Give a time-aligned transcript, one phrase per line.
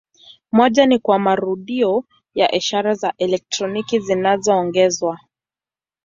[0.51, 2.03] Moja ni kwa marudio
[2.35, 5.19] ya ishara za elektroniki zinazoongezwa.